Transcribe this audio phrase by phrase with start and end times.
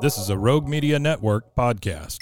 [0.00, 2.18] This is a Rogue Media Network podcast.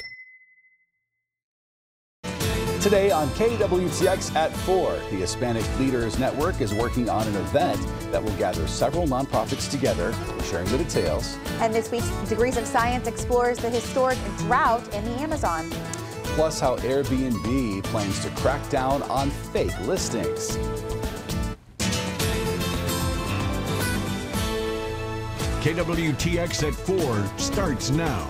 [2.80, 7.78] Today on KWTX at 4, the Hispanic Leaders Network is working on an event
[8.12, 10.14] that will gather several nonprofits together.
[10.30, 11.36] We're sharing the details.
[11.60, 15.68] And this week's Degrees of Science explores the historic drought in the Amazon.
[16.34, 20.56] Plus, how Airbnb plans to crack down on fake listings.
[25.66, 28.24] KWTX at 4 starts now.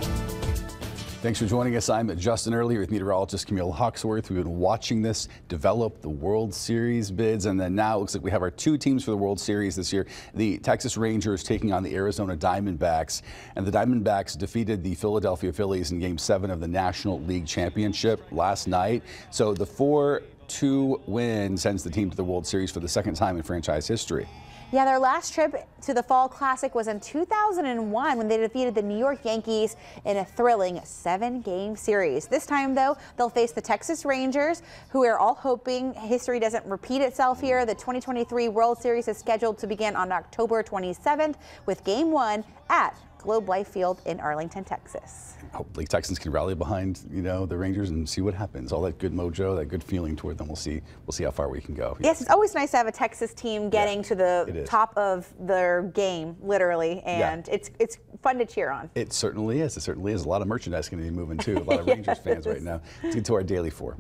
[1.21, 1.91] Thanks for joining us.
[1.91, 4.31] I'm Justin Early with meteorologist Camille Hawksworth.
[4.31, 8.25] We've been watching this develop the World Series bids, and then now it looks like
[8.25, 10.07] we have our two teams for the World Series this year.
[10.33, 13.21] The Texas Rangers taking on the Arizona Diamondbacks,
[13.55, 18.23] and the Diamondbacks defeated the Philadelphia Phillies in Game 7 of the National League Championship
[18.33, 19.03] last night.
[19.31, 23.15] So the 4 2 win sends the team to the World Series for the second
[23.17, 24.27] time in franchise history.
[24.73, 28.83] Yeah, their last trip to the Fall Classic was in 2001 when they defeated the
[28.83, 32.27] New York Yankees in a thrilling seven game series.
[32.27, 37.01] This time, though, they'll face the Texas Rangers, who are all hoping history doesn't repeat
[37.01, 37.65] itself here.
[37.65, 41.37] The 2023 World Series is scheduled to begin on October 27th
[41.67, 42.97] with game one at
[43.27, 45.35] Globe Life Field in Arlington, Texas.
[45.53, 48.71] Hopefully Texans can rally behind, you know, the Rangers and see what happens.
[48.73, 50.47] All that good mojo, that good feeling toward them.
[50.47, 50.81] We'll see.
[51.05, 51.97] We'll see how far we can go.
[51.99, 55.27] Yes, it's always nice to have a Texas team getting yeah, to the top of
[55.41, 57.55] their game, literally, and yeah.
[57.55, 58.91] it's it's fun to cheer on.
[58.95, 59.77] It certainly is.
[59.77, 60.25] It certainly is.
[60.25, 61.59] A lot of merchandise going to be moving too.
[61.59, 61.97] A lot of yes.
[61.97, 62.81] Rangers fans right now.
[63.03, 63.97] Let's get to our daily four.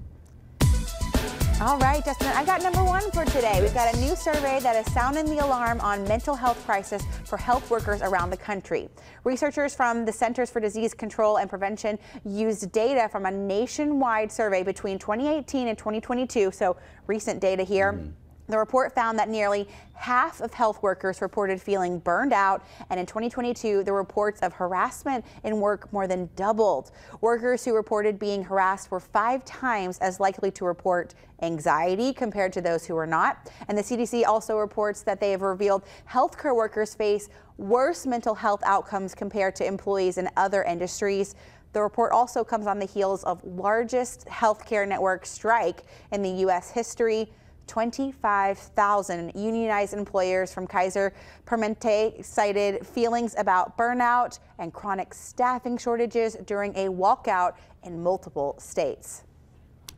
[1.58, 3.62] All right, Justin, I got number one for today.
[3.62, 7.38] We've got a new survey that is sounding the alarm on mental health crisis for
[7.38, 8.90] health workers around the country.
[9.24, 14.62] Researchers from the Centers for Disease Control and Prevention used data from a nationwide survey
[14.62, 16.76] between 2018 and 2022, so
[17.06, 17.94] recent data here.
[17.94, 18.12] Mm.
[18.48, 23.06] The report found that nearly half of health workers reported feeling burned out, and in
[23.06, 26.92] 2022, the reports of harassment in work more than doubled.
[27.20, 32.60] Workers who reported being harassed were five times as likely to report anxiety compared to
[32.60, 33.50] those who were not.
[33.68, 38.62] And the CDC also reports that they have revealed healthcare workers face worse mental health
[38.64, 41.34] outcomes compared to employees in other industries.
[41.72, 46.70] The report also comes on the heels of largest healthcare network strike in the U.S.
[46.70, 47.30] history.
[47.66, 51.12] 25,000 unionized employers from Kaiser
[51.46, 59.24] Permanente cited feelings about burnout and chronic staffing shortages during a walkout in multiple states.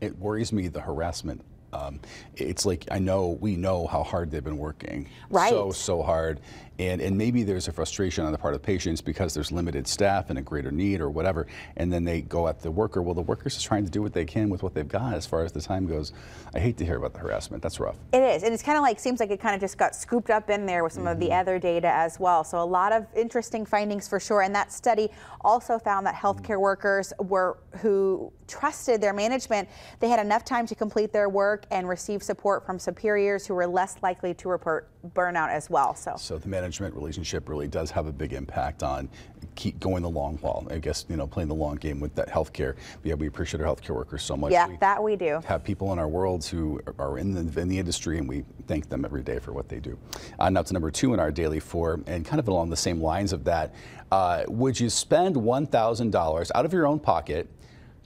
[0.01, 2.01] It worries me the harassment um,
[2.37, 5.51] it's like I know we know how hard they've been working, right?
[5.51, 6.41] So so hard,
[6.79, 10.31] and and maybe there's a frustration on the part of patients because there's limited staff
[10.31, 11.47] and a greater need or whatever,
[11.77, 13.03] and then they go at the worker.
[13.03, 15.27] Well, the worker's just trying to do what they can with what they've got as
[15.27, 16.13] far as the time goes.
[16.55, 17.63] I hate to hear about the harassment.
[17.63, 17.97] That's rough.
[18.13, 20.31] It is, and it's kind of like seems like it kind of just got scooped
[20.31, 21.13] up in there with some mm-hmm.
[21.13, 21.41] of the mm-hmm.
[21.41, 22.45] other data as well.
[22.45, 24.41] So a lot of interesting findings for sure.
[24.41, 25.11] And that study
[25.43, 26.63] also found that healthcare mm-hmm.
[26.63, 29.69] workers were who trusted their management.
[30.01, 33.67] They had enough time to complete their work and receive support from superiors who were
[33.67, 35.95] less likely to report burnout as well.
[35.95, 39.09] So, so the management relationship really does have a big impact on
[39.55, 40.67] keep going the long haul.
[40.71, 42.77] I guess you know playing the long game with that healthcare.
[43.03, 44.53] Yeah, we appreciate our healthcare workers so much.
[44.53, 45.41] Yeah, we that we do.
[45.47, 48.89] Have people in our worlds who are in the in the industry, and we thank
[48.89, 49.99] them every day for what they do.
[50.39, 53.01] Uh, now to number two in our daily four, and kind of along the same
[53.01, 53.75] lines of that.
[54.11, 57.47] Uh, would you spend $1,000 out of your own pocket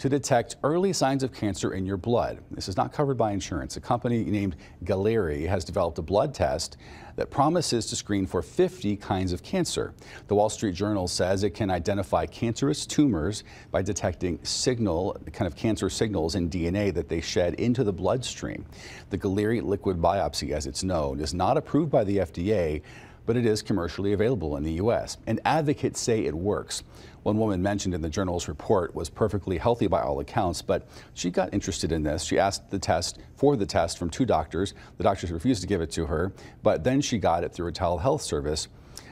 [0.02, 2.40] to detect early signs of cancer in your blood.
[2.50, 3.76] This is not covered by insurance.
[3.76, 6.76] A company named Galleri has developed a blood test
[7.14, 9.94] that promises to screen for 50 kinds of cancer.
[10.26, 15.54] The Wall Street Journal says it can identify cancerous tumors by detecting signal, kind of
[15.54, 18.66] cancer signals in DNA that they shed into the bloodstream.
[19.10, 22.82] The Galleri liquid biopsy, as it's known, is not approved by the FDA,
[23.25, 25.16] but it is commercially available in the U.S.
[25.28, 26.82] And advocates say it works.
[27.22, 31.30] One woman mentioned in the journal's report was perfectly healthy by all accounts, but she
[31.30, 32.24] got interested in this.
[32.24, 34.74] She asked the test for the test from two doctors.
[34.98, 36.32] The doctors refused to give it to her,
[36.62, 38.69] but then she got it through a telehealth service.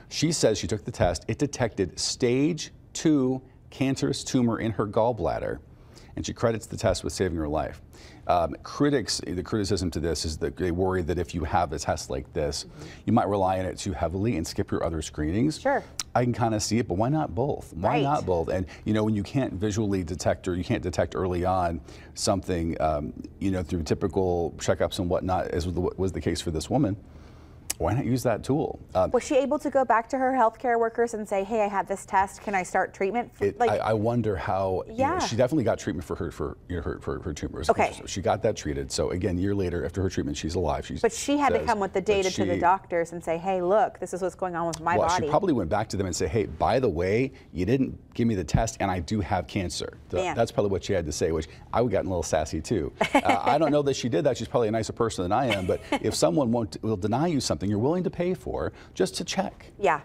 [0.08, 1.24] She says she took the test.
[1.28, 5.58] It detected stage two cancerous tumor in her gallbladder.
[6.16, 7.80] And she credits the test with saving her life.
[8.26, 11.78] Um, critics, the criticism to this is that they worry that if you have a
[11.78, 12.66] test like this,
[13.04, 15.58] you might rely on it too heavily and skip your other screenings.
[15.60, 15.82] Sure.
[16.14, 17.72] I can kind of see it, but why not both?
[17.72, 18.02] Why Right.
[18.02, 18.48] not both?
[18.48, 21.80] And you know, when you can't visually detect or you can't detect early on
[22.14, 26.68] something, um, you know, through typical checkups and whatnot, as was the case for this
[26.68, 26.96] woman,
[27.80, 28.78] why not use that tool?
[28.94, 31.66] Uh, Was she able to go back to her healthcare workers and say, "Hey, I
[31.66, 32.42] had this test.
[32.42, 34.82] Can I start treatment?" It, I, I wonder how.
[34.86, 35.18] you know, Yeah.
[35.20, 37.70] she definitely got treatment for her for you know, her, for her tumors.
[37.70, 37.98] Okay.
[38.04, 38.92] She got that treated.
[38.92, 40.84] So again, year later after her treatment, she's alive.
[40.84, 43.62] She's, but she had to come with the data to the doctors and say, "Hey,
[43.62, 45.96] look, this is what's going on with my well, body." she probably went back to
[45.96, 49.00] them and said, "Hey, by the way, you didn't give me the test, and I
[49.00, 50.34] do have cancer." Man.
[50.34, 52.92] That's probably what she had to say, which I would gotten a little sassy too.
[53.14, 54.36] uh, I don't know that she did that.
[54.36, 55.66] She's probably a nicer person than I am.
[55.66, 59.24] But if someone won't will deny you something, you're willing to pay for just to
[59.24, 59.72] check.
[59.78, 60.00] yeah.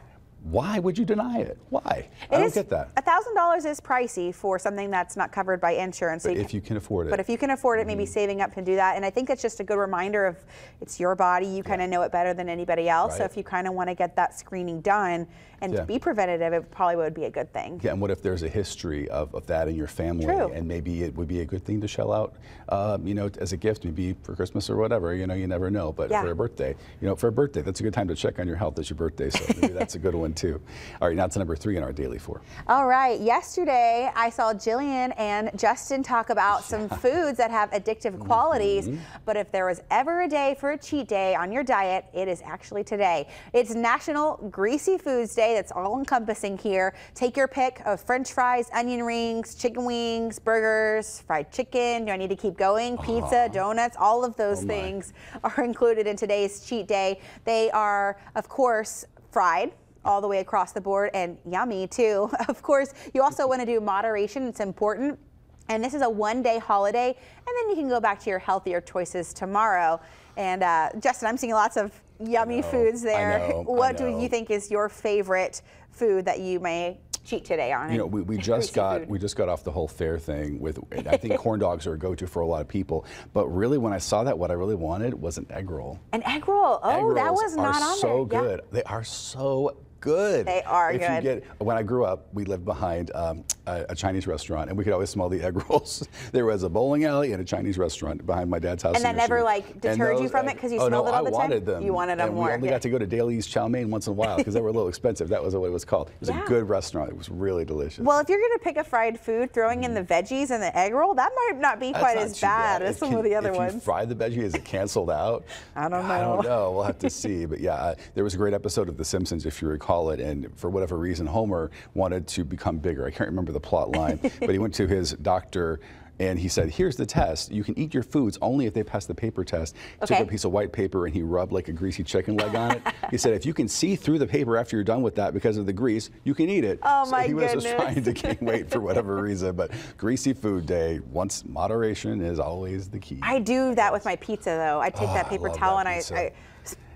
[0.52, 1.58] Why would you deny it?
[1.72, 2.08] Why?
[2.30, 2.92] I don't get that.
[2.98, 6.22] A thousand dollars is pricey for something that's not covered by insurance.
[6.22, 7.10] so But if you can afford it.
[7.10, 8.12] But if you can afford it, maybe Mm-hmm.
[8.14, 8.96] saving up to do that.
[8.96, 10.38] And I think it's just a good reminder of
[10.82, 11.48] it's your body.
[11.48, 13.18] You kind of know it better than anybody else.
[13.18, 15.28] So if you kind of want to get that screening done
[15.62, 15.82] and Yeah.
[15.86, 17.80] be preventative, it probably would be a good thing.
[17.84, 20.52] Yeah, and what if there's a history of, of that in your family, True.
[20.52, 22.36] and maybe it would be a good thing to shell out,
[22.70, 25.16] um, you know, as a gift, maybe for Christmas or whatever.
[25.16, 25.92] You know, you never know.
[25.92, 26.22] But Yeah.
[26.22, 28.48] for a birthday, you know, for a birthday, that's a good time to check on
[28.48, 28.78] your health.
[28.78, 30.62] It's your birthday, so maybe that's a good one too.
[31.02, 32.42] All right, now to number three in our daily four.
[32.68, 33.20] All right.
[33.20, 38.88] Yesterday, I saw Jillian and Justin talk about some foods that have addictive qualities.
[38.88, 39.02] Mm-hmm.
[39.26, 42.28] But if there was ever a day for a cheat day on your diet, it
[42.28, 43.28] is actually today.
[43.54, 45.54] It's National Greasy Foods Day.
[45.56, 46.96] That's all encompassing here.
[47.14, 52.06] Take your pick of French fries, onion rings, chicken wings, burgers, fried chicken.
[52.06, 52.98] Do I need to keep going?
[52.98, 57.20] Pizza, donuts, all of those Oh, things are included in today's cheat day.
[57.44, 59.72] They are, of course, fried
[60.06, 62.30] all the way across the board and yummy too.
[62.48, 65.20] Of course, you also want to do moderation, it's important.
[65.68, 68.40] And this is a one day holiday, and then you can go back to your
[68.40, 70.00] healthier choices tomorrow.
[70.38, 73.40] And uh, Justin, I'm seeing lots of yummy know, foods there.
[73.40, 77.92] know, what do you think is your favorite food that you may cheat today on?
[77.92, 79.10] You know, we, we just got food.
[79.10, 80.80] we just got off the whole fair thing with.
[81.08, 83.94] I think corn dogs are a go-to for a lot of people, but really, when
[83.94, 86.00] I saw that, what I really wanted was an egg roll.
[86.14, 86.80] an egg roll.
[86.84, 88.42] Oh, egg that was not on so there.
[88.42, 88.48] Yeah.
[88.48, 88.62] good.
[88.72, 90.46] They are so good.
[90.46, 91.16] They are if good.
[91.16, 94.78] You get, when I grew up, we lived behind um, a, a Chinese restaurant, and
[94.78, 96.08] we could always smell the egg rolls.
[96.32, 98.96] there was a bowling alley and a Chinese restaurant behind my dad's house.
[98.96, 101.16] And that never, like, deterred you those from it 'cause you oh, smelled no, it
[101.18, 101.40] all the time.
[101.40, 101.84] I wanted them.
[101.84, 102.74] You wanted them and more, We only yeah.
[102.76, 104.74] got to go to Daly's Chow Mein once in a while because they were a
[104.74, 105.28] little expensive.
[105.30, 106.10] That was what it was called.
[106.10, 106.44] It was Yeah.
[106.44, 107.10] a good restaurant.
[107.10, 108.00] It was really delicious.
[108.06, 110.76] Well, if you're going to pick a fried food, throwing in the veggies and the
[110.78, 111.94] egg roll, that might not be Mm.
[111.94, 112.82] That's quite not as bad, bad.
[112.90, 113.74] as some can- of the other if ones.
[113.76, 115.46] you fry the veggie, is it canceled out?
[115.76, 116.14] I don't know.
[116.14, 116.50] I don't know.
[116.50, 116.72] know.
[116.72, 117.46] We'll have to see.
[117.46, 120.20] But yeah, uh, there was a great episode of The Simpsons, if you recall it,
[120.20, 123.06] and for whatever reason, Homer wanted to become bigger.
[123.06, 125.80] I can't remember the plot line, but he went to his doctor.
[126.18, 127.52] And he said, "Here's the test.
[127.52, 130.16] You can eat your foods only if they pass the paper test." He Okay.
[130.20, 132.72] took a piece of white paper and he rubbed like a greasy chicken leg on
[132.78, 132.82] it.
[133.12, 135.58] he said, "If you can see through the paper after you're done with that because
[135.58, 138.14] of the grease, you can eat it." Oh, so my he was just trying to
[138.14, 139.58] gain weight for whatever reason.
[139.58, 143.20] But greasy food day, once moderation is always the key.
[143.22, 144.80] I do that with my pizza, though.
[144.80, 146.18] I take Oh, that ah, paper towel that and I.
[146.22, 146.32] I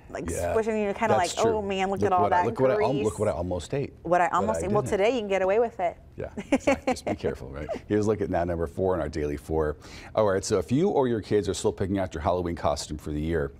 [0.09, 1.51] like Yeah, squish it, and you're kind of like, oh, true.
[1.57, 3.03] oh man, look, at all what I, that look what I, grease.
[3.03, 3.93] look what I almost ate.
[4.03, 4.71] What I almost ate.
[4.71, 5.97] Well, today you can get away with it.
[6.17, 6.93] Yeah, exactly.
[6.93, 7.67] just be careful, right?
[7.87, 9.77] Here's look at now number four in our daily four.
[10.15, 12.97] All right, so if you or your kids are still picking out your Halloween costume
[12.97, 13.51] for the year,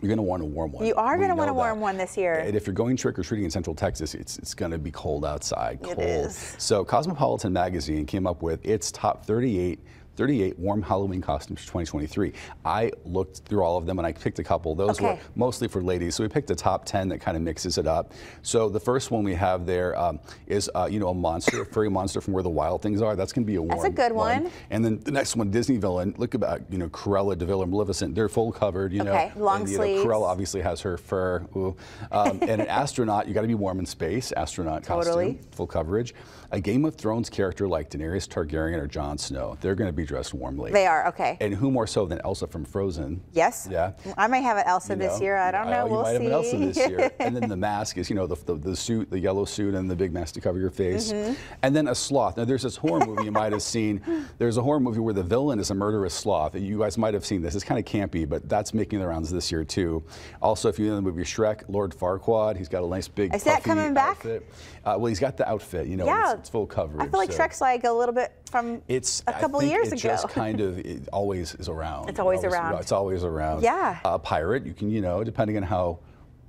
[0.00, 0.86] you're going to want a warm one.
[0.86, 1.82] You are gonna want a warm that.
[1.82, 2.34] one this year.
[2.34, 4.92] And if you're going trick or treating in Central Texas, it's, it's going to be
[4.92, 5.80] cold outside.
[5.82, 5.98] It Cold.
[5.98, 6.54] is.
[6.58, 9.80] So Cosmopolitan magazine came up with its top 38
[10.18, 12.32] 38 warm Halloween costumes for 2023.
[12.64, 14.74] I looked through all of them and I picked a couple.
[14.74, 16.16] Those were mostly for ladies.
[16.16, 18.12] So we picked the top 10 that kind of mixes it up.
[18.42, 21.66] So the first one we have there um, is, uh, you know, a monster, a
[21.66, 23.14] furry monster from where the wild things are.
[23.14, 24.50] That's going to be a warm That's a good one.
[24.70, 26.12] And then the next one, Disney villain.
[26.18, 28.16] Look about, you know, Cruella, de Vil, and Maleficent.
[28.16, 29.12] They're full covered, you know.
[29.12, 30.04] Okay, long and, you know, sleeves.
[30.04, 31.46] Cruella obviously has her fur.
[31.54, 31.76] Ooh.
[32.10, 34.32] Um, and an astronaut, you got to be warm in space.
[34.32, 35.34] Astronaut Totally.
[35.34, 36.12] costume, full coverage.
[36.50, 40.07] A Game of Thrones character like Daenerys Targaryen or Jon Snow, they're going to be
[40.08, 40.72] dressed warmly.
[40.72, 41.36] They are okay.
[41.40, 43.20] And who more so than Elsa from Frozen?
[43.32, 43.68] yes.
[43.70, 43.92] Yeah.
[44.16, 45.36] I may have an Elsa You this year.
[45.36, 45.84] I don't know.
[45.84, 46.14] You we'll might see.
[46.14, 47.10] have an Elsa this year.
[47.20, 49.88] and then the mask is, you know, the, the, the suit, the yellow suit, and
[49.90, 51.12] the big mask to cover your face.
[51.12, 51.34] Mm-hmm.
[51.62, 52.36] And then a sloth.
[52.38, 54.00] Now, there's this horror movie you might have seen.
[54.38, 56.54] There's a horror movie where the villain is a murderous sloth.
[56.56, 57.54] You guys might have seen this.
[57.54, 60.02] It's kind of campy, but that's making the rounds this year too.
[60.40, 63.34] Also, if you know the movie Shrek, Lord Farquaad, he's got a nice big.
[63.34, 64.24] Is that coming back?
[64.24, 64.40] Uh,
[64.84, 65.86] well, he's got the outfit.
[65.86, 66.30] You know, Yeah.
[66.32, 67.06] it's, it's full coverage.
[67.06, 69.97] I feel like so- Shrek's like a little bit from it's a couple years ago.
[69.98, 72.08] Just kind of it always is around.
[72.08, 72.80] It's always It around.
[72.80, 73.62] It's always around.
[73.62, 73.98] Yeah.
[74.04, 76.00] A pirate, you can, you know, depending on how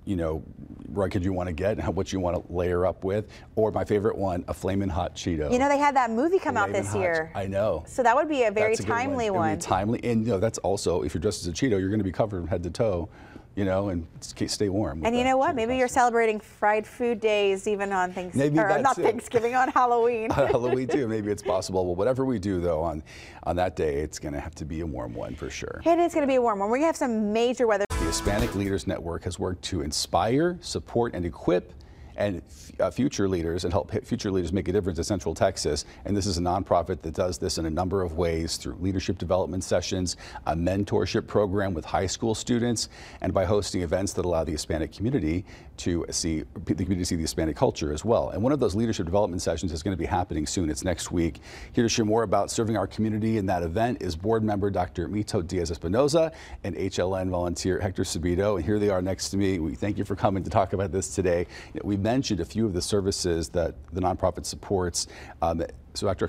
[0.10, 0.42] you know,
[0.88, 3.28] rugged you want to get and how, what you want to layer up with.
[3.56, 5.52] Or my favorite one, a flaming hot Cheeto.
[5.52, 7.32] You know, they had that movie come out this Hot- year.
[7.36, 7.84] I know.
[7.86, 9.58] So that would be a very a timely one.
[9.58, 12.00] be timely, and you know that's also if you're dressed as a Cheeto, you're going
[12.00, 13.08] to be covered from head to toe,
[13.56, 15.06] you know, and stay warm.
[15.06, 15.56] And you know what?
[15.56, 18.56] Maybe you're celebrating fried food days even on Thanksgiving.
[18.56, 19.02] Maybe or not it.
[19.02, 20.30] Thanksgiving, on Halloween.
[20.32, 21.08] Halloween too.
[21.08, 21.86] Maybe it's possible.
[21.86, 23.04] Well, whatever we do though on
[23.44, 25.82] on that day, it's going to have to be a warm one for sure.
[25.86, 26.70] it is going to be a warm one.
[26.70, 27.86] We're going to have some major weather.
[27.90, 31.74] The Hispanic Leaders Network has worked to inspire, support, and equip
[32.20, 32.42] and
[32.80, 35.86] uh, future leaders and help future leaders make a difference in Central Texas.
[36.06, 39.18] And this is a nonprofit that does this in a number of ways through leadership
[39.18, 42.90] development sessions, a mentorship program with high school students,
[43.22, 45.46] and by hosting events that allow the Hispanic community
[45.80, 48.30] to see the community see the Hispanic culture as well.
[48.30, 50.70] And one of those leadership development sessions is going to be happening soon.
[50.70, 51.40] It's next week.
[51.72, 55.08] Here to share more about serving our community in that event is board member Dr.
[55.08, 56.34] Mito Diaz Espinoza
[56.64, 58.58] and HLN volunteer Hector Sabito.
[58.58, 59.60] And here they are next to me.
[59.60, 61.48] We thank you for coming to talk about this today.
[61.84, 65.08] We mentioned a few of the services that the nonprofit supports.
[65.42, 66.28] Um, so, Dr.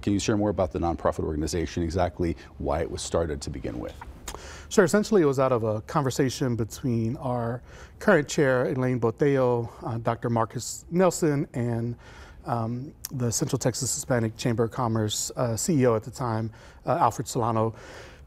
[0.00, 3.78] Can you share more about the nonprofit organization, exactly why it was started to begin
[3.78, 3.94] with?
[4.68, 4.84] Sure.
[4.84, 7.62] Essentially, it was out of a conversation between our
[7.98, 10.30] current chair, Elaine Botello, uh, Dr.
[10.30, 11.94] Marcus Nelson, and
[12.46, 16.50] um, the Central Texas Hispanic Chamber of Commerce uh, CEO at the time,
[16.86, 17.74] uh, Alfred Solano,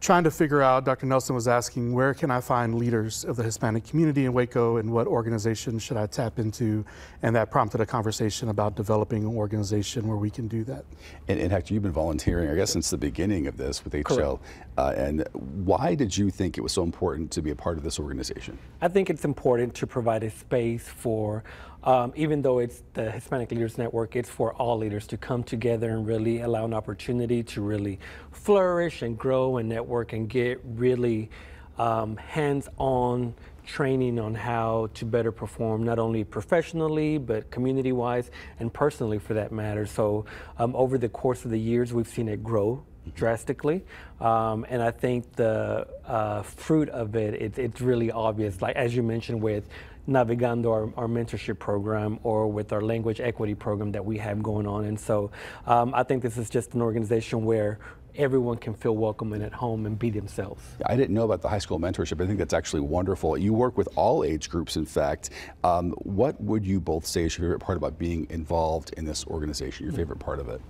[0.06, 0.86] trying to figure out.
[0.86, 1.08] Dr.
[1.08, 4.92] Nelson was asking, where can I find leaders of the Hispanic community in Waco, and
[4.92, 6.86] what organization should I tap into?
[7.24, 10.86] And that prompted a conversation about developing an organization where we can do that.
[11.28, 14.40] And, and Hector, you've been volunteering, I guess, since the beginning of this with HL.
[14.78, 17.84] Uh, and why did you think it was so important to be a part of
[17.84, 18.60] this organization?
[18.82, 21.44] I think it's important to provide a space for,
[21.86, 25.92] um, even though it's the Hispanic Leaders Network, it's for all leaders to come together
[25.92, 28.00] and really allow an opportunity to really
[28.32, 31.30] flourish and grow and network and get really
[31.78, 39.20] um, hands-on training on how to better perform not only professionally but community-wise and personally
[39.20, 39.86] for that matter.
[39.86, 40.26] So
[40.58, 42.84] um, over the course of the years, we've seen it grow
[43.16, 43.84] drastically.
[44.20, 48.62] Um, and I think the uh, fruit of it, it, it's really obvious.
[48.62, 49.68] Like as you mentioned with
[50.08, 54.68] Navegando, our, our mentorship program, or with our language equity program that we have going
[54.68, 54.86] on.
[54.86, 55.32] And so
[55.66, 57.80] um, I think this is just an organization where
[58.18, 60.64] everyone can feel welcome and at home and be themselves.
[60.86, 62.24] I didn't know about the high school mentorship.
[62.24, 63.38] I think that's actually wonderful.
[63.38, 65.32] You work with all age groups, in fact.
[65.64, 69.26] Um, what would you both say is your favorite part about being involved in this
[69.28, 70.62] organization, your favorite part of it?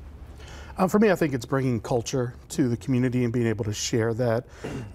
[0.77, 3.73] Um, for me, I think it's bringing culture to the community and being able to
[3.73, 4.45] share that.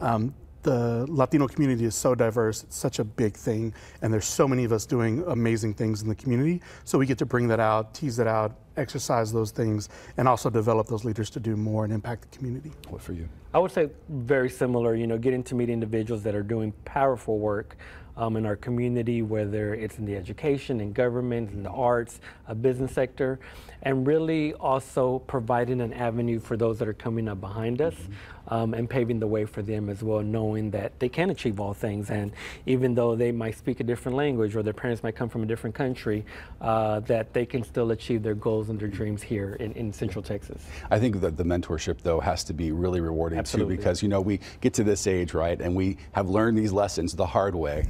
[0.01, 4.47] Um, the Latino community is so diverse, it's such a big thing, and there's so
[4.47, 6.61] many of us doing amazing things in the community.
[6.85, 10.51] So we get to bring that out, tease it out, exercise those things, and also
[10.51, 12.73] develop those leaders to do more and impact the community.
[12.89, 13.29] What for you?
[13.53, 17.39] I would say very similar, you know, getting to meet individuals that are doing powerful
[17.39, 17.77] work
[18.17, 22.55] um, in our community, whether it's in the education, in government, in the arts, a
[22.55, 23.41] business sector,
[23.83, 27.95] and really also providing an avenue for those that are coming up behind us
[28.51, 31.73] um, and paving the way for them as well, knowing that they can achieve all
[31.73, 32.11] things.
[32.11, 32.33] And
[32.67, 35.47] even though they might speak a different language or their parents might come from a
[35.47, 36.25] different country,
[36.61, 40.23] uh, that they can still achieve their goals and their dreams here in, in Central
[40.23, 40.67] Texas.
[40.91, 43.77] I think that the mentorship, though, has to be really rewarding Absolutely.
[43.77, 46.73] too, because you know we get to this age, right, and we have learned these
[46.73, 47.87] lessons the hard way,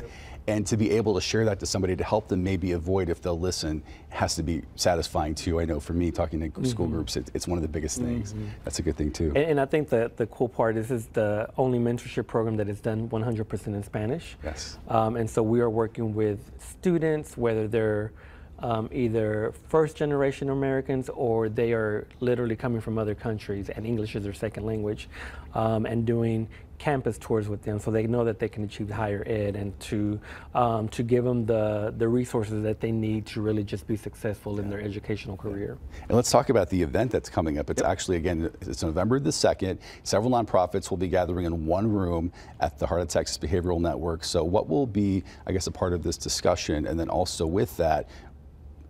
[0.47, 3.21] and to be able to share that to somebody to help them maybe avoid if
[3.21, 5.61] they'll listen has to be satisfying too.
[5.61, 8.35] I know for me, talking to school groups, it, it's one of the biggest things.
[8.65, 9.29] That's a good thing too.
[9.29, 12.57] And, and I think that the cool part is, this is the only mentorship program
[12.57, 14.37] that is done 100% in Spanish.
[14.43, 14.79] Yes.
[14.89, 18.13] Um, and so we are working with students, whether they're
[18.63, 24.17] um, either first generation Americans or they are literally coming from other countries and English
[24.17, 25.09] is their second language,
[25.55, 26.49] um, and doing
[26.81, 30.19] campus tours with them so they know that they can achieve higher ed and to
[30.55, 34.59] um, to give them the the resources that they need to really just be successful
[34.59, 35.79] in their educational career.
[36.09, 37.71] And let's talk about the event that's coming up.
[37.71, 39.79] It's actually, again, it's November the 2nd.
[40.03, 44.25] Several nonprofits will be gathering in one room at the Heart of Texas Behavioral Network.
[44.25, 46.87] So, what will be, I guess, a part of this discussion?
[46.87, 48.09] And then also with that,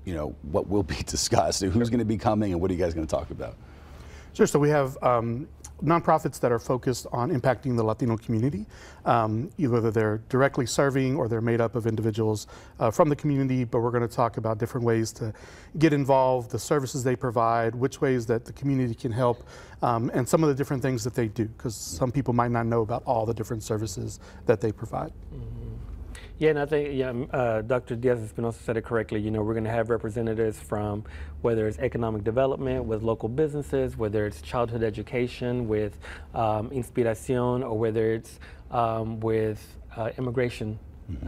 [0.05, 1.63] you know, what will be discussed?
[1.63, 3.57] Who's going to be coming and what are you guys going to talk about?
[4.33, 4.47] Sure.
[4.47, 5.49] So we have um,
[5.83, 8.67] nonprofits that are focused on impacting the Latino community,
[9.05, 12.47] um, either they're directly serving or they're made up of individuals
[12.79, 13.65] uh, from the community.
[13.65, 15.33] But we're going to talk about different ways to
[15.79, 19.47] get involved, the services they provide, which ways that the community can help,
[19.83, 22.67] um, and some of the different things that they do, because some people might not
[22.67, 25.13] know about all the different services that they provide.
[26.41, 27.97] Yeah, and I think yeah, um, uh, Dr.
[27.97, 29.21] Diaz Espinosa said it correctly.
[29.21, 31.05] You know, we're going to have representatives from
[31.43, 35.99] whether it's economic development with local businesses, whether it's childhood education with
[36.35, 40.79] um, Inspiración, or whether it's um, with uh, immigration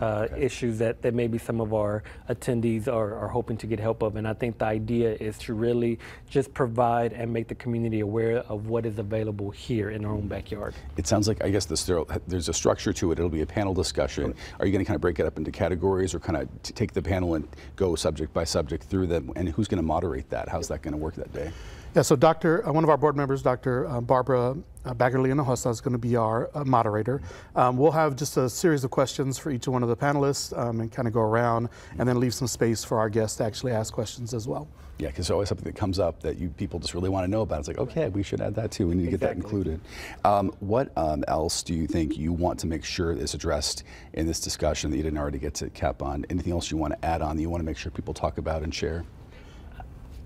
[0.01, 0.43] uh, okay.
[0.43, 4.17] issues that, that maybe some of our attendees are, are hoping to get help of.
[4.17, 5.99] And I think the idea is to really
[6.29, 10.29] just provide and make the community aware of what is available here in our own
[10.29, 10.75] backyard.
[10.97, 11.89] It sounds like, I guess, this,
[12.27, 13.19] there's a structure to it.
[13.19, 14.35] It'll be a panel discussion.
[14.59, 16.93] Are you going to kind of break it up into categories or kind of take
[16.93, 19.33] the panel and go subject by subject through them?
[19.37, 20.49] And who's going to moderate that?
[20.49, 21.53] How's that going to work that day?
[21.95, 22.67] Yeah, so Dr.
[22.67, 23.87] Uh, one of our board members, Dr.
[23.87, 24.57] Uh, Barbara
[24.87, 27.21] uh, Baggerly Hinojosa, is going to be our uh, moderator.
[27.55, 30.81] Um, we'll have just a series of questions for each one of the panelists um,
[30.81, 31.69] and kind of go around
[31.99, 34.69] and then leave some space for our guests to actually ask questions as well.
[34.99, 37.31] Yeah, because there's always something that comes up that you people just really want to
[37.31, 37.59] know about.
[37.59, 38.87] It's like, okay, we should add that too.
[38.87, 39.79] We need to get that included.
[40.25, 43.85] Um, what um, else do you think you want to make sure is addressed
[44.15, 46.25] in this discussion that you didn't already get to cap on?
[46.31, 48.39] Anything else you want to add on that you want to make sure people talk
[48.39, 49.05] about and share?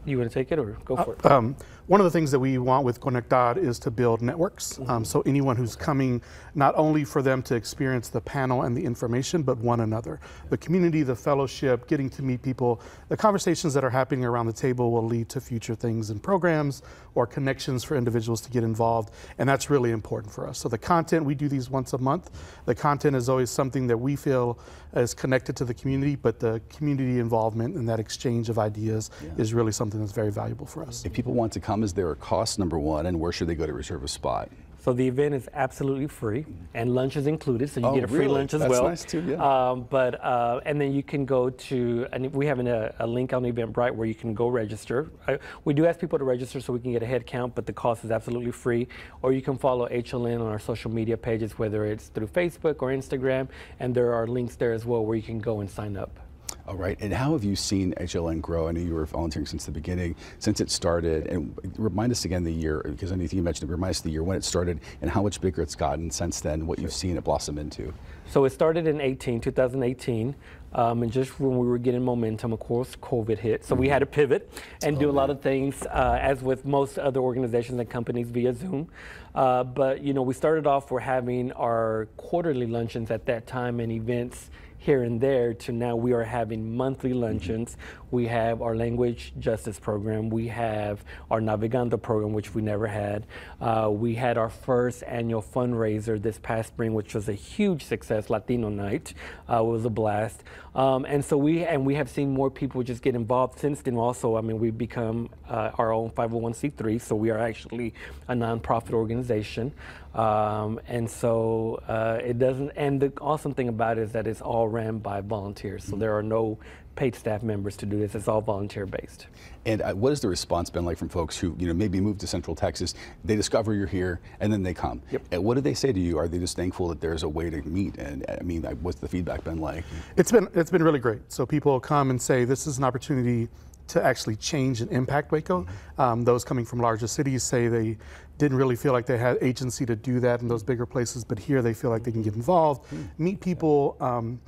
[0.07, 1.27] You want to take it or go for it?
[1.27, 1.57] Um,
[1.89, 4.75] one of the things that we want with Conectar is to build networks.
[4.75, 4.91] Mm-hmm.
[4.91, 6.21] Um, so anyone who's coming,
[6.55, 10.21] not only for them to experience the panel and the information, but one another.
[10.49, 14.53] The community, the fellowship, getting to meet people, the conversations that are happening around the
[14.53, 16.83] table will lead to future things and programs
[17.15, 19.11] or connections for individuals to get involved.
[19.39, 20.59] And that's really important for us.
[20.59, 22.31] So the content, we do these once a month.
[22.65, 24.59] The content is always something that we feel
[24.95, 29.31] is connected to the community, but the community involvement and that exchange of ideas yeah.
[29.37, 31.05] is really something that's very valuable for us.
[31.05, 33.55] If people want to come is there a cost, number one, and where should they
[33.55, 34.50] go to reserve a spot?
[34.87, 38.07] So the event is absolutely free, and lunch is included, so you oh, get a
[38.07, 38.35] free really?
[38.35, 38.85] lunch as That's well.
[38.85, 39.71] Nice too, yeah.
[39.71, 43.07] Um, but uh, and then you can go to, and we have an, a, a,
[43.07, 45.11] link on Eventbrite where you can go register.
[45.26, 47.67] I, we do ask people to register so we can get a head count, but
[47.67, 48.87] the cost is absolutely free.
[49.23, 52.91] Or you can follow HLN on our social media pages, whether it's through Facebook or
[52.91, 53.49] Instagram,
[53.81, 56.21] and there are links there as well where you can go and sign up.
[56.68, 58.66] All right, and how have you seen HLN grow?
[58.66, 62.42] I know you were volunteering since the beginning, since it started, and remind us again
[62.42, 64.80] the year, because I think you mentioned it, remind us the year when it started
[65.00, 67.94] and how much bigger it's gotten since then, what you've seen it blossom into.
[68.28, 70.35] So it started in 18, 2018.
[70.73, 73.64] Um, and just when we were getting momentum, of course, COVID hit.
[73.64, 73.82] So mm-hmm.
[73.82, 74.50] we had to pivot
[74.82, 78.28] and oh, do a lot of things, uh, as with most other organizations and companies,
[78.28, 78.88] via Zoom.
[79.35, 80.90] Uh, but you know, we started off.
[80.90, 85.97] We're having our quarterly luncheons at that time and events here and there to now
[85.97, 87.76] we are having monthly luncheons.
[88.11, 90.30] We have our language justice program.
[90.30, 93.26] We have our Navegando program, which we never had.
[93.61, 98.31] Uh, we had our first annual fundraiser this past spring, which was a huge success,
[98.31, 99.14] Latino Night.
[99.51, 100.44] Uh, it was a blast.
[100.77, 103.96] Um, and so we and we have seen more people just get involved since then.
[103.96, 107.94] Also, I mean, we've become uh, our own 501c3, so we are actually
[108.29, 109.72] a nonprofit organization.
[110.16, 112.70] Um, and so uh, it doesn't.
[112.70, 115.85] And the awesome thing about it is that it's all ran by volunteers.
[115.85, 116.59] So there are no
[116.96, 118.14] paid staff members to do this.
[118.14, 119.26] It's all volunteer based.
[119.66, 122.20] And uh, what has the response been like from folks who, you know, maybe moved
[122.20, 125.02] to Central Texas, they discover you're here, and then they come?
[125.11, 125.22] Yep.
[125.33, 126.16] And what do they say to you?
[126.16, 127.98] Are they just thankful that there's a way to meet?
[127.98, 129.85] And I mean, what's the feedback been like?
[130.16, 131.31] It's been it's been really great.
[131.31, 133.48] So people come and say this is an opportunity
[133.88, 135.62] to actually change and impact Waco.
[135.62, 136.01] Mm-hmm.
[136.01, 137.99] Um, those coming from larger cities say they
[138.38, 141.38] didn't really feel like they had agency to do that in those bigger places, but
[141.38, 143.05] here they feel like they can get involved, mm-hmm.
[143.18, 143.96] meet people.
[144.01, 144.40] Um,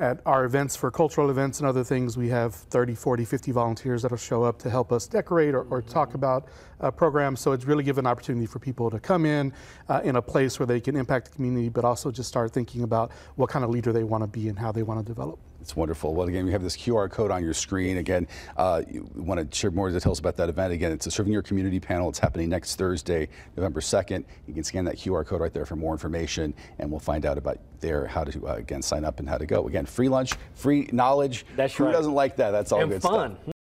[0.00, 4.00] at our events for cultural events and other things, we have 30, 40, 50 volunteers
[4.00, 6.48] that'll show up to help us decorate or, or talk about
[6.80, 7.40] uh, programs.
[7.40, 9.52] So it's really given an opportunity for people to come in
[9.90, 12.82] uh, in a place where they can impact the community, but also just start thinking
[12.82, 15.38] about what kind of leader they want to be and how they want to develop.
[15.60, 16.14] It's wonderful.
[16.14, 17.98] Well, again, we have this QR code on your screen.
[17.98, 20.72] Again, uh, you want to share more details about that event.
[20.72, 22.08] Again, it's a Serving Your Community panel.
[22.08, 24.24] It's happening next Thursday, November 2nd.
[24.46, 27.36] You can scan that QR code right there for more information, and we'll find out
[27.36, 29.68] about there how to, uh, again, sign up and how to go.
[29.68, 31.44] Again, free lunch, free knowledge.
[31.56, 31.92] That's Who right.
[31.92, 32.50] doesn't like that?
[32.52, 33.36] That's all and good fun.
[33.42, 33.54] stuff.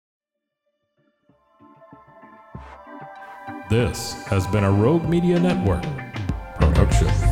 [3.70, 5.84] This has been a Rogue Media Network
[6.56, 7.29] production.